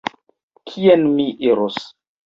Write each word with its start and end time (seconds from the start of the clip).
Kien 0.71 1.07
mi 1.21 1.29
iros? 1.51 1.81